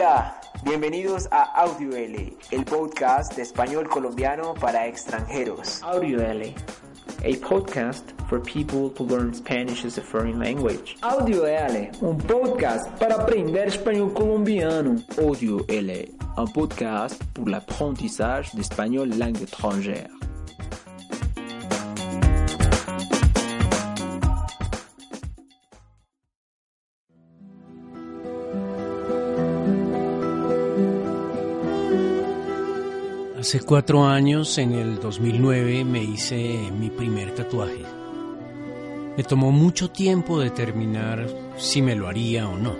[0.00, 5.82] Hola, bienvenidos a Audio L, el podcast de español colombiano para extranjeros.
[5.82, 6.54] Audio L,
[7.24, 10.96] a podcast for people to learn Spanish as a foreign language.
[11.02, 15.02] Audio L, un podcast para aprender español colombiano.
[15.20, 20.10] Audio L, un podcast pour l'apprentissage d'espagnol langue étrangère.
[33.38, 37.84] Hace cuatro años, en el 2009, me hice mi primer tatuaje.
[39.16, 41.24] Me tomó mucho tiempo determinar
[41.56, 42.74] si me lo haría o no.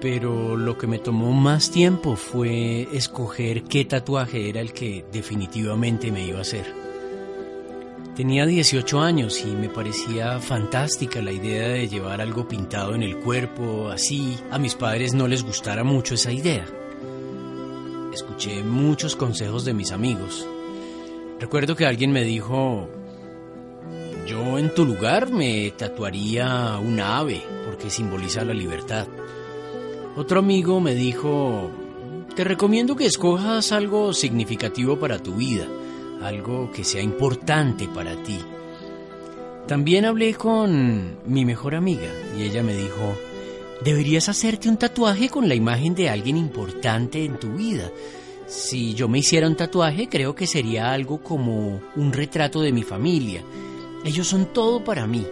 [0.00, 6.10] Pero lo que me tomó más tiempo fue escoger qué tatuaje era el que definitivamente
[6.10, 6.64] me iba a hacer.
[8.14, 13.18] Tenía 18 años y me parecía fantástica la idea de llevar algo pintado en el
[13.18, 16.64] cuerpo, así a mis padres no les gustara mucho esa idea
[18.16, 20.48] escuché muchos consejos de mis amigos.
[21.38, 22.88] Recuerdo que alguien me dijo,
[24.26, 29.06] yo en tu lugar me tatuaría una ave porque simboliza la libertad.
[30.16, 31.70] Otro amigo me dijo,
[32.34, 35.66] te recomiendo que escojas algo significativo para tu vida,
[36.22, 38.38] algo que sea importante para ti.
[39.66, 42.08] También hablé con mi mejor amiga
[42.38, 43.14] y ella me dijo,
[43.82, 47.90] Deberías hacerte un tatuaje con la imagen de alguien importante en tu vida.
[48.46, 52.82] Si yo me hiciera un tatuaje, creo que sería algo como un retrato de mi
[52.82, 53.42] familia.
[54.04, 55.26] Ellos son todo para mí.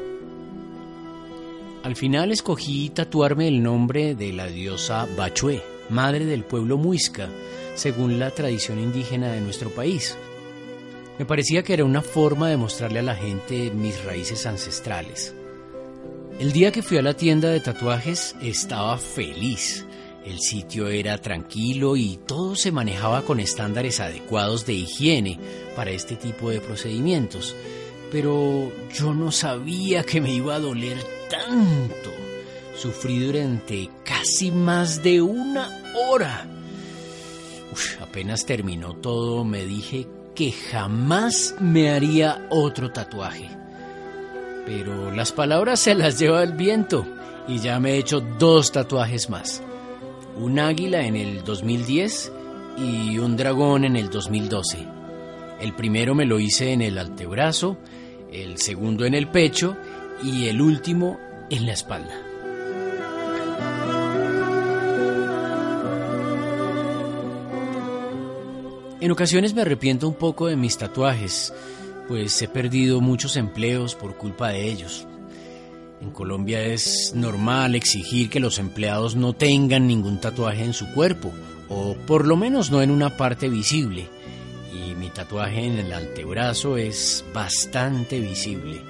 [1.83, 7.28] Al final escogí tatuarme el nombre de la diosa Bachué, madre del pueblo muisca,
[7.75, 10.16] según la tradición indígena de nuestro país.
[11.19, 15.34] Me parecía que era una forma de mostrarle a la gente mis raíces ancestrales.
[16.39, 19.87] El día que fui a la tienda de tatuajes estaba feliz.
[20.27, 25.39] El sitio era tranquilo y todo se manejaba con estándares adecuados de higiene
[25.77, 27.55] para este tipo de procedimientos.
[28.11, 30.99] Pero yo no sabía que me iba a doler
[31.31, 32.11] tanto.
[32.77, 35.71] Sufrí durante casi más de una
[36.09, 36.49] hora.
[38.01, 43.63] apenas terminó todo, me dije que jamás me haría otro tatuaje.
[44.66, 47.06] Pero las palabras se las lleva el viento
[47.47, 49.62] y ya me he hecho dos tatuajes más.
[50.36, 52.32] Un águila en el 2010
[52.78, 54.86] y un dragón en el 2012.
[55.60, 57.76] El primero me lo hice en el antebrazo,
[58.32, 59.76] el segundo en el pecho
[60.22, 61.19] y el último
[61.50, 62.20] en la espalda.
[69.00, 71.53] En ocasiones me arrepiento un poco de mis tatuajes,
[72.09, 75.06] pues he perdido muchos empleos por culpa de ellos.
[76.00, 81.32] En Colombia es normal exigir que los empleados no tengan ningún tatuaje en su cuerpo,
[81.69, 84.09] o por lo menos no en una parte visible,
[84.72, 88.82] y mi tatuaje en el antebrazo es bastante visible.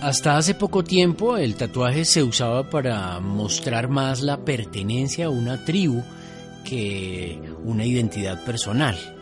[0.00, 5.64] Hasta hace poco tiempo el tatuaje se usaba para mostrar más la pertenencia a una
[5.64, 6.04] tribu
[6.64, 9.17] que una identidad personal.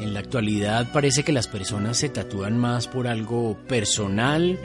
[0.00, 4.58] En la actualidad parece que las personas se tatúan más por algo personal,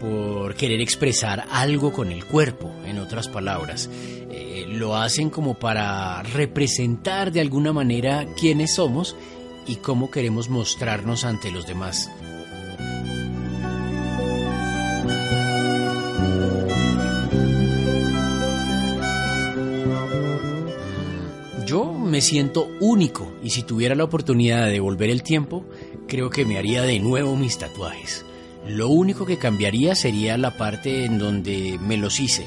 [0.00, 3.88] por querer expresar algo con el cuerpo, en otras palabras.
[3.92, 9.16] Eh, lo hacen como para representar de alguna manera quiénes somos
[9.66, 12.10] y cómo queremos mostrarnos ante los demás.
[22.20, 25.64] Me siento único y si tuviera la oportunidad de devolver el tiempo,
[26.06, 28.26] creo que me haría de nuevo mis tatuajes.
[28.68, 32.46] Lo único que cambiaría sería la parte en donde me los hice.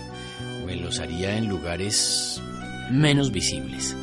[0.68, 2.40] Me los haría en lugares
[2.92, 3.98] menos visibles.